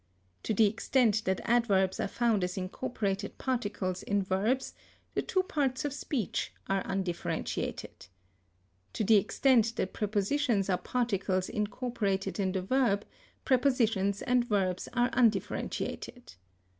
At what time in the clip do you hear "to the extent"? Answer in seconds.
0.41-1.25, 8.93-9.75